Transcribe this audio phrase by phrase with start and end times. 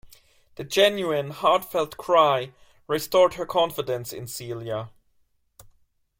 [0.55, 2.53] The genuine, heartfelt cry
[2.87, 4.89] restored her confidence in Celia.